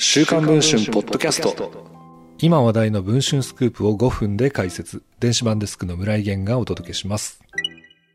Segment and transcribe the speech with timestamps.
[0.00, 1.72] 週刊文春ポッドキャスト。
[2.38, 5.02] 今話題の文春スクープを5分で解説。
[5.18, 7.42] 電子版デスクの村井源がお届けします。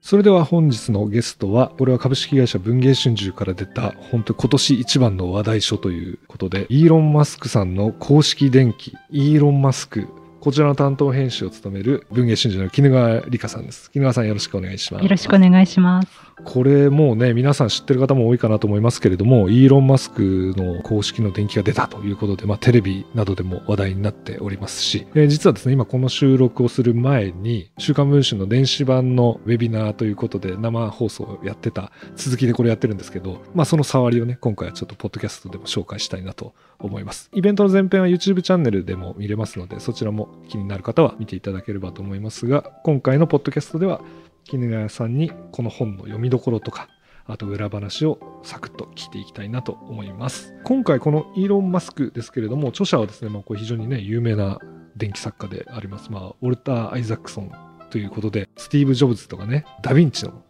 [0.02, 10.08] それでは本日のゲストは、これは株式会社文芸春秋から出た、本当今年一番の話題書ということで、イーロン・マスクさんの公式電気、イーロン・マスク
[10.44, 13.90] こちらの担当編集を務める文芸春秋の絹川理香さんです。
[13.92, 15.04] 絹川さんよろしくお願いします。
[15.04, 16.10] よろしくお願いします。
[16.44, 37.30] これもうね、皆さん知ってる方も多いかなと思いますけれども、イーロン・マスクの公式の電気が出たということで、まあテレビなどでも話題になっておりますし、えー、実はですね、今この収録をする前に、週刊文春の電子版のウェビナーということで生放送をやってた続きでこれやってるんですけど、まあその触りをね、今回はちょっとポッドキャストでも紹介したいなと思います。
[37.34, 44.02] イベントの前編は YouTube チャンネルでも見れますので、そちらも気になる方は見ていただければと思いますが、今回のポッドキャストでは、
[44.46, 46.90] 絹谷さんにこの本の読みどころとか、
[47.26, 50.54] あと裏話をサクッと聞いていきたいなと思います。
[50.64, 54.60] 今回このイーロン・マスクですけれども、著者はですね、まあ、これ非常にね、有名な
[54.98, 56.12] 電気作家であります。
[56.12, 57.52] まあ、ウォルター・アイザックソン
[57.90, 60.44] ということで、スティーブ・ジョブズとかね、ダ・ヴィンチの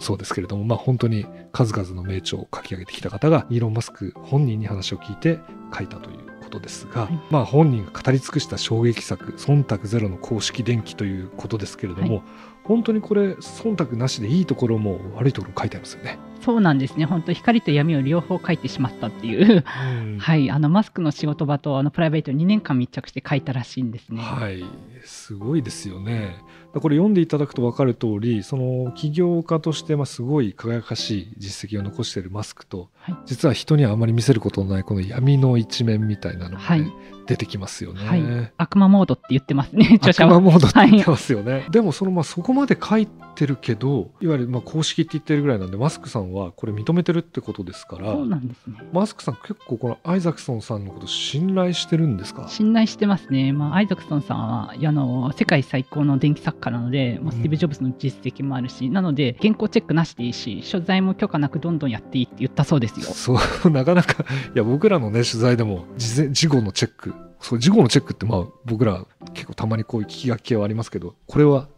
[0.00, 5.38] そうですけれども、まあ本当に数々の名著を書き上げてきた方が、イーロン・マスク本人に話を聞いて
[5.76, 12.22] 書いたということですが、はい、まあ本人が語り尽くした衝撃作忖度ゼロの公式電気ということですけれども、はい、
[12.64, 16.18] 本当にこれ忖度なしでいいところも悪いところも書いてありますよね。
[16.40, 17.04] そうなんですね。
[17.04, 24.22] 本当光と闇を両方書いてしまったっていう、うん、はい、あのマスクの仕事場とあのプライベートに2年間密着して書いたらしいんですね。
[24.22, 24.64] はい、
[25.04, 26.36] すごいですよね。
[26.74, 36.92] これ読んでいただくと分かる通り、その起業家としてますごい輝かしい実績を残しているマスクと、はい、実は人にはあまり見せることのないこの闇の一面みたいなのが、ね、はい、
[37.26, 40.36] 出てきますよね、はい、悪魔モードって言ってますね、著者は。
[40.36, 41.52] 悪魔モードって言ってますよね。
[41.52, 48.76] はい、でもそのまあそこまで書いてるけど、いわゆるまあ公式って言ってるぐらいなんで、マスクさんはこれ認めてるってことですから、そうなんですね。
[48.92, 52.46] マスクさん結構このアイザクソンさんのこと信頼してるんですか？
[52.48, 53.52] 信頼してますね。
[53.52, 63.06] まあアイザクソンさんはあの世界最高の電気作家なので、まあ、スティーブ・ジョブズの実績もあるし、うん、なので原稿チェックなしでいいし、所在も許可なくどんどんやっていいって言ったそうですよ。
[63.06, 69.04] そう、 なかなか、いや僕らのね取材でも事前事後のチェックそう事故のチェックってまあ僕ら
[69.38, 71.68] 結構たまにこういう聞き書きはありますけどこれは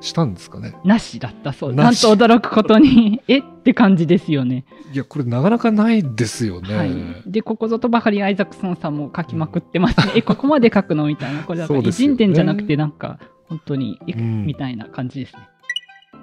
[0.00, 1.74] したんですかね、はい、なしだったそう。
[1.74, 3.38] なんと驚くことにえ？
[3.38, 4.64] って感じですよね。
[4.92, 11.06] いやこれなかなかないですよね、はい、でここぞとばかりアイザクソンさんも書きまくってますね、 えここまで書くの？
[11.08, 11.42] みたいな。
[11.42, 13.18] これだから偉人伝じゃなくてなんか
[13.48, 15.40] 本当に、うん、みたいな感じですね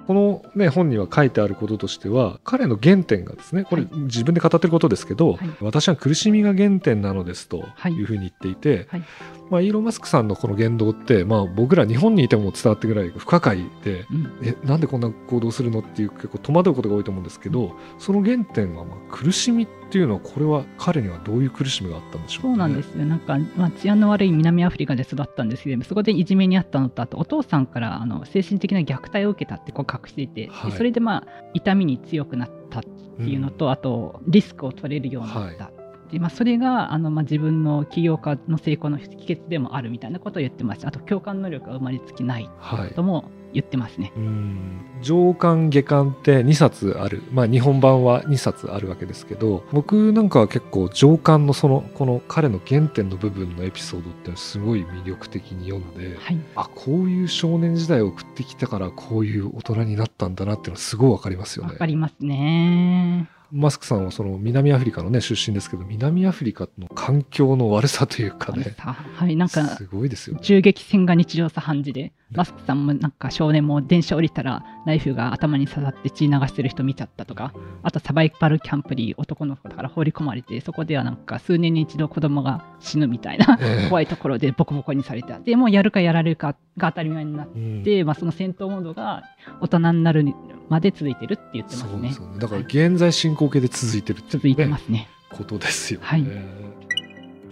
[0.06, 9.02] この、ね、本には書いてあることとしては彼の原点がですねこれ自分で語ってることですけど、はい、私は苦しみが原点なのですというふうに言っていて、はい、
[9.50, 23.04] まあ、イーロン・マスクさんのこの言動って、まあ、僕ら日本にいても伝わってぐらい不可解で、うん、えなんでこんな行動するのっていう結構戸惑うことが多いと思うんですけどその原点はまあ苦しみっていうのはこれは彼にはどういう苦しみがあったんでしょうか、ね、そうなんですよ。
[23.04, 35.76] なんか、まあ、治安の悪い南アフリカで育ったんですけどそこでいじめにあったのとあとお父さんからあの精神的な虐待を受けたってこう隠していて、はい、それでまあ痛みに強くなったっていうのと、うん、あとリスクを取れるようになった、はい。
[36.10, 42.48] でまあ、それがあの、まあ、自分の起業家の成功の秘訣でもあるみたいなことを言ってますあと共感能力が生まれつきない
[42.94, 44.12] とも言ってますね。
[45.02, 61.72] 上巻下巻って2冊ある、まあ、日本版は2冊あるわけですけど僕なんかは結構上巻のそのこの彼の原点の部分のエピソードってすごい魅力的に読んで、はい、あこういう少年時代を送ってきたからこういう大人になったんだなっていうのはすごいわかりますよね。
[61.72, 63.28] わかりますね。
[63.52, 68.74] マスクさんはその南アフリカのね出身ですけど南アフリカの環境の悪さというかね。
[68.78, 77.52] はいなんかすごいですよ、銃撃戦が日常茶飯事でマスクさんもなんか少年も電車降りたらナイフが頭に刺さって血流してる人見ちゃったとか
[77.82, 83.58] あとサバイバルキャンプに男の子から放り込まれてそこではなんか数年に一度子供が死ぬみたいな、
[83.88, 85.38] 怖いところでボコボコにされた。
[85.38, 89.24] でもやるかやられるかが当たり前になって、うん、まあ、その戦闘モードが
[89.60, 90.24] 大人になる
[90.68, 92.12] まで続いてるって言ってますね。
[92.12, 95.08] そうねだから現在進行形で続いてるって、ね、続いてますね。
[95.30, 96.06] ことですよね。
[96.06, 96.26] はい、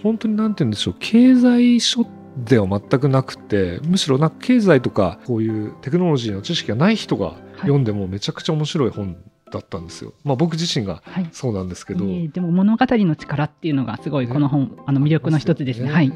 [0.02, 2.06] 本当になんて言うんでしょう経済書
[2.36, 9.16] では全くなくてむしろな経済とかこういうテクノロジーの知識がない人が読んでもめちゃくちゃ面白い本
[9.50, 10.12] だったんですよ。
[10.24, 11.02] まあ、僕自身が
[11.32, 15.90] そうなんですけど、はいえー、でも物語の力っていうのがすごいこの本、ね、あの魅力の一つですね。
[15.90, 16.12] はい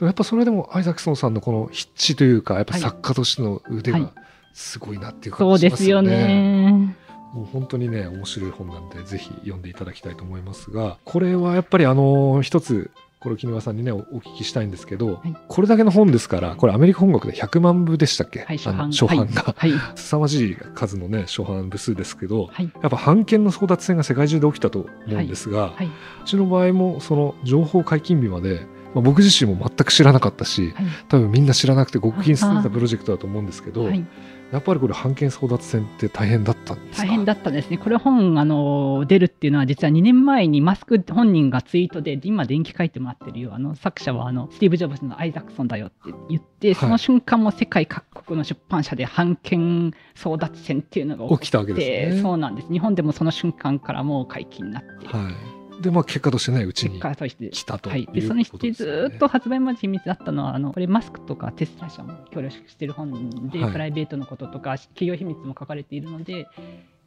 [0.00, 4.12] やっぱそれでもアイザクソンさんのこの筆致というかやっぱ作家としての腕が
[4.52, 6.08] すごいなっていう感じしますよね。
[6.10, 6.96] そうですよね。
[7.32, 12.90] もう本当にね面白い本なんでぜひ読んでいただきたいと思いますがこれはやっぱりあの一つ
[13.22, 18.90] これを絹川さんにねおお聞きしたいんですけど、はいこれだけの本ですからこれアメリカ本国で100万部でしたっけ、はい、初版。
[18.90, 19.72] 初版が、はい。
[19.94, 22.72] 凄まじい数のね初版部数ですけどはい。
[22.82, 25.86] やっぱ版権の争奪戦が世界中で起きたと思うんですが、はい。
[25.86, 25.90] う
[26.24, 30.86] ちの場合もその情報解禁日まで、まあ、僕自身も全く知らなかったしはい。
[31.08, 34.04] 多分みんな知らなくて極秘に進んでたプロジェクトだと思うんですけど、はい。
[34.52, 37.06] やっぱりこれ版権争奪戦って大変だったんですか？
[37.06, 37.78] 大変だったですね。
[37.78, 43.54] これ本、あの、出るっていうのは、実は2年前にマスク本人がツイートで、今電気書いてもらってるよ。
[43.54, 52.68] あの、作者は、あの、スティーブ・ジョブズのアイザクソンだよって言って、その瞬間も世界各国の出版社で版権争奪戦っていうのが起きたわけですねそうなんです。
[52.70, 55.34] 日本でもその瞬間からもう解禁になって、はい、
[55.80, 59.08] でまあ結果としてねうちに来たとはいでそのことですよね。
[59.08, 63.72] ずーっと発売まで秘密だったのはあのこれマスクとかテスラ社も協力している本で、はい。
[63.72, 66.46] プライベートのこととか企業秘密も書かれているので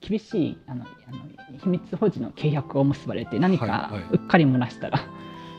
[0.02, 4.04] 厳しいあのあの秘密保持の契約を結ばれて何はいかはい。
[4.12, 5.00] うっかり漏らしたら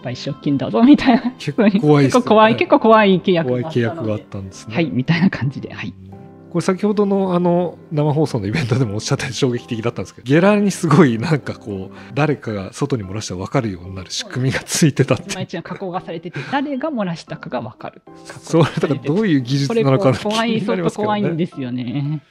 [0.03, 1.33] 賠償金だぞみたいな。
[1.39, 2.11] 結構怖いね。
[2.11, 4.75] 結構怖い契約があったんですね。
[4.75, 5.95] はいみたいな感じではい
[6.57, 18.01] これ先ほどのあの生放送のイベントでもおっしゃったように衝撃的だったんですけどゲラにすごいなんかこう誰かが外に漏らしたら分かるようになる仕組みがついてたって毎日の加工がされてて誰が漏らしたかが分かる。
[18.41, 22.23] それだからどういう技術なのかな怖いね怖いんですよね。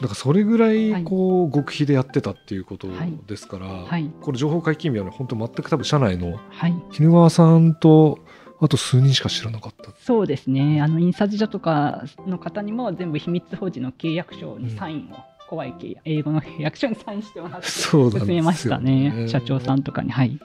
[0.00, 4.10] だからそれぐらはいいこう極秘でやってたっていうことはいですから、はい。
[4.22, 6.74] これ情報解禁日はね本当全く多分社内のはい。
[6.90, 8.18] 絹川さんと
[8.60, 9.90] あと数人しか知らなかった。
[10.00, 15.16] そうですね、あの印刷所とかの方にも全部秘密保持の契約書にサインを、
[15.48, 18.26] 怖い契約英語の契約書にサインしてもらってそうなんですよね。
[18.26, 20.10] 進めましたね、社長さんとかに。
[20.10, 20.38] はい、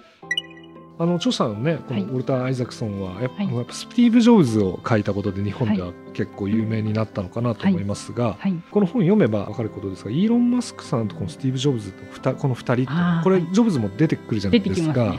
[1.00, 2.10] あの著者のねこのはい。
[2.10, 3.56] ウォルター・アイザクソンはやっぱ,、はい。
[3.56, 15.15] やっぱスティーブ・ジョブズを書いたことで日本では結構有名になったのかなと思いますが、はい、この本読めば分かることですがイーロン・マスクさんとこのスティーブ・ジョブズとふたこの2人これジョブズも出てくるじゃないですか、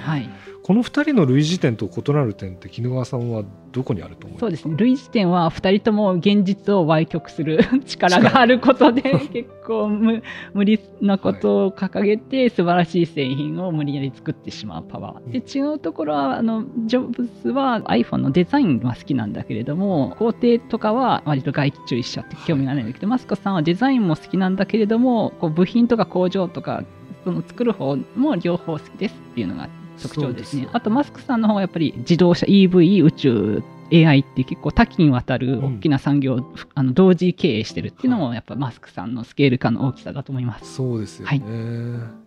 [0.64, 4.41] この2人の類似点と異なる点って絹川さんはどこにあると思いますか？
[4.41, 10.23] そうですね、類似点は2人とも現実を歪曲する 力があることで、結構無
[10.55, 15.31] 無理なことを掲げて、素晴らしい製品を無理やり作ってしまうパワー。
[15.32, 26.85] で、違うところは、あの、ジョブズは iPhone のデザインは好きなんだけれども、工程とかは割と外注意しちゃって興味がないんだけど、マスコさんはデザインも好きなんだけれども、こう部品とか工場とか、
[27.25, 29.69] その作る方も両方好きですっていうのが
[30.03, 30.63] 特徴ですね。
[30.63, 33.63] ですあと、マスクさんの方はやっぱり自動車、EV、宇宙、
[33.94, 40.75] AI っていう結構多岐にわたる大きな産業を、あの同時経営してるっていうのもやっぱマスクさんのスケール感の大きさだと思います。
[40.75, 41.38] そうですよね、はい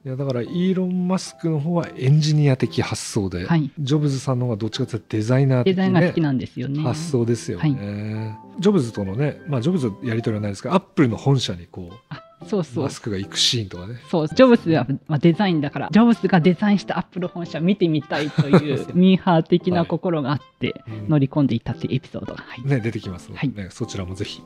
[0.06, 3.72] い、やだからイーロン・マスクの方はエンジニア的発想で、はい。
[3.80, 6.82] ジョブズさんの方がどっちかというとデザイナーデ的、ね、ザインが好きなんですよね。
[6.82, 12.90] 発想ですよね、ジョブズとのね、まあ、ジョブズやり取りはないですけどアップルの本社にこあそううそうマ。
[12.90, 22.44] スクが行くシーンとかねそう、ジョブズは、まあ、デザインだから、ジョブズがデザインしたアップル本社見てみたいというミーハー的な心があってうん乗り込んでいたっていうエピソードが。
[22.44, 22.62] はい。
[22.64, 24.42] ね、出てきますので、ねそちらもぜひ。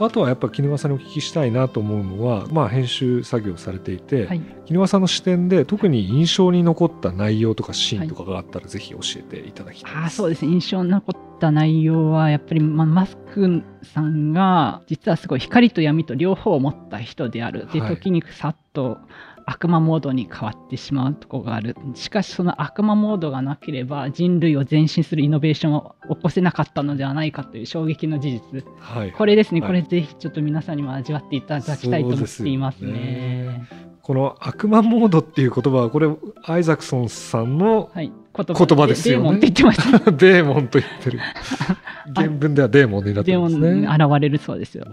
[0.00, 4.40] あとはやっぱ絹川さんにお聞きしたいなと思うのは、まあ、編集作業されていて、はい。
[4.66, 18.98] 絹川さんの視点で特に印象に残った内容とかシーンとかがあったら、ぜひ教えていただきたいあーそうですね印象に残った内容はやっぱり、まあ、マスクさんが実はすごい光と闇と両方を持った人であるではい時にさっと
[19.46, 21.76] 悪魔モードに変わってしまうところがある。
[21.94, 28.64] しかしその悪魔モードがなければ人類を前進するイノベーションを起こせなかったのではないかという衝撃の事実。
[28.78, 33.68] はい、これですね、はいこれぜひちょっと皆さんにも味わっていただきたいと思っていますね。
[34.04, 36.06] この悪魔モードっていう言葉はこれ
[36.44, 39.22] アイザクソンさんのはい、言言葉ですよね。
[39.22, 40.12] デーモンって言ってました。
[40.12, 41.20] デーモンと言ってる。
[42.14, 44.84] 原文ではデーモンになってデーモン現れるそうですよ。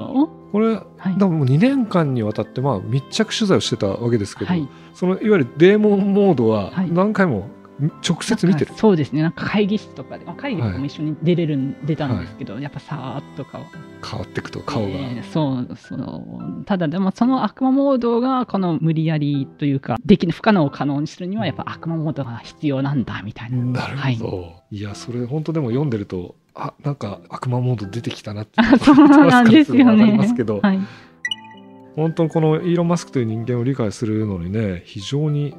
[0.53, 1.17] これはい。
[1.17, 4.65] でももう2年間にわたってまあ密着取材をしてたわけですけど、はい。
[4.93, 6.89] そのいわゆるデーモンモードははい。
[6.89, 7.49] 何回も
[8.07, 8.73] 直接見てる。
[8.75, 9.21] そうですね。
[9.21, 13.63] なんか会議室とかで、まあ、会議とかも一緒に出れるん、出たんですけど、やっぱさーっと顔。
[14.03, 16.65] 変わっていくと顔が、えーそうそう。
[16.65, 30.13] ただでもその悪魔モードがこの無理やりというかでき不可能を可能にするにはやっぱ悪魔モードが必要なんだみたいな、なるはいほど、い、やそれ本当でも読んでるとあなんか悪魔モード出てきたなってあ そうなんですよね。
[30.13, 30.79] ますけど、はい、
[31.95, 35.55] 本当にこのイーロン・マスクという人間を理解するのにね非常に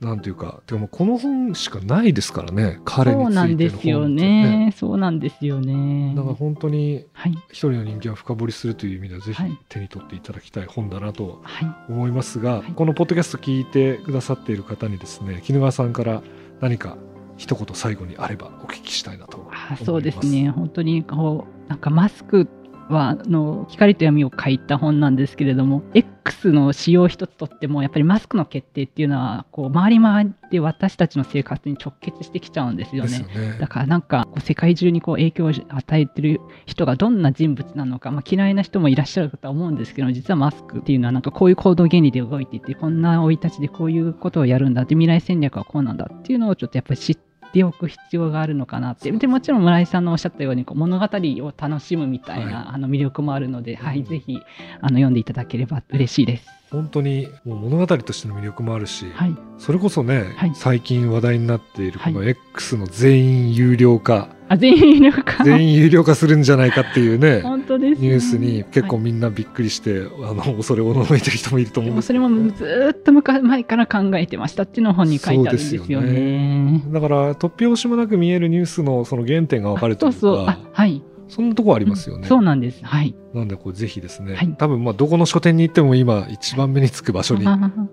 [0.00, 4.74] なんていうかてかもうこの本しかないですからね彼についてのそうなんですよね。
[4.76, 6.12] そうなんですよね。
[6.14, 7.32] だから本当にはい。
[7.48, 9.58] 一人の人間を深掘りするという意味ではぜひはい。
[9.70, 11.92] 手に取っていただきたい本だなとはい。
[11.92, 12.72] 思いますが、はい。
[12.72, 16.22] このポッドキャスト聞いてくださっている方にですね絹川さんから
[16.60, 16.98] 何か
[17.38, 19.82] 一言最後にあればお聞きしたいなと思います。
[19.82, 20.50] あそうですね。
[20.50, 22.46] 本当にこうなんかマスク
[22.88, 33.18] は、あの、光と闇を書いた本なんですけれども、X の仕様一つとっても、やっぱりマスクの決定っていうのは、こう、回り回って私たちの生活に直結してきちゃうんですよね。
[33.18, 47.26] よねだからなんか、世界中にこう影響を与えてる人がどんな人物なのか、まあ、嫌いな人もいらっしゃるとは思うんですけど、実はマスクっていうのはなんかこういう行動原理で動いていて、こんな生い立ちでこういうことをやるんだって、未来戦略はこうなんだっていうのをちょっとやっぱり知って、
[47.56, 49.10] ておく必要があるのかなって。
[49.10, 54.38] でもちろん村井さんのおっしゃったようにこう物語を楽しむみたいな、はい、あの魅力もあるので、はい、ぜひ
[54.80, 56.46] あの読んでいただければ嬉しいです。
[56.70, 65.44] 本当にもう物語としての魅力もあるし、はい、それこそね、はい、最近話題になっているこの X の全員有料化、あ全員有料化？
[65.44, 80.18] 全員有料化するんじゃないかっていうね 本当です、ね、ニュースに結構みんなびっくりして、はい、あの恐れおののいてる人もいると思うんですそれもずっと前から考えてましたっていうのを本に書いてあるんですよね、ね、だから突拍子もなく見えるニュースのその原点が分かるというか。
[80.18, 80.46] そうそう。
[80.46, 82.84] はいそんなとこありますよね、うん、そうなんです。
[82.84, 83.14] はい。
[83.34, 87.46] なんでこれぜひですね、はい、多分まあどこの書店に行っても今一番目につく場所に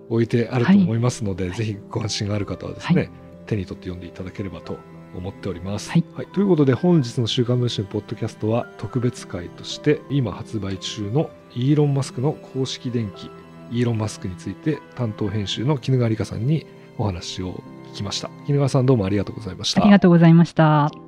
[0.10, 3.12] 置いてあると思いますので、はい、ぜひご関心がある方はですね、はい、
[3.46, 4.78] 手に取って読んでいただければと
[5.16, 5.92] 思っております。
[5.92, 13.30] はい、はい、ということで本日の「週刊文春」ポッドキャストは特別会として今発売中のイーロン・マスクの公式電気
[13.72, 16.66] イーロン・マスクについて担当編集の絹川理香さんに
[16.98, 18.30] お話を聞きました。
[18.46, 19.82] 絹川さんどうもありがとうございました。
[19.82, 21.03] ありがとうございました。